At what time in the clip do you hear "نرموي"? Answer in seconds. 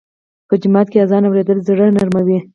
1.95-2.39